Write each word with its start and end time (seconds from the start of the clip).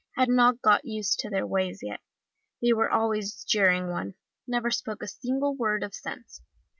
I 0.17 0.21
had 0.21 0.29
not 0.29 0.63
got 0.63 0.83
used 0.83 1.19
to 1.19 1.29
their 1.29 1.45
ways 1.45 1.81
yet; 1.83 1.99
they 2.59 2.73
were 2.73 2.89
always 2.89 3.43
jeering 3.43 3.87
one 3.91 4.15
never 4.47 4.71
spoke 4.71 5.03
a 5.03 5.07
single 5.07 5.55
word 5.55 5.83
of 5.83 5.93
sense. 5.93 6.41